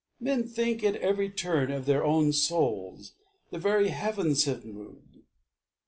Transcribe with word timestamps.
Men 0.19 0.47
think, 0.47 0.83
at 0.83 0.95
every 0.95 1.29
turn 1.29 1.69
Of 1.71 1.85
their 1.85 2.03
own 2.03 2.33
souls, 2.33 3.11
the 3.51 3.59
very 3.59 3.89
heavens 3.89 4.45
have 4.45 4.65
moved. 4.65 5.17